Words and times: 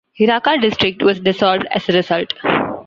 Hiraka 0.19 0.59
District 0.59 1.03
was 1.03 1.19
dissolved 1.19 1.67
as 1.69 1.87
a 1.87 1.93
result. 1.93 2.33